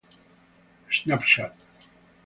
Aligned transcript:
Snapchat 0.97 1.53